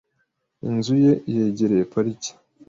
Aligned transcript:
Inzu 0.69 0.95
ye 1.03 1.13
yegereye 1.35 1.83
parike. 1.91 2.31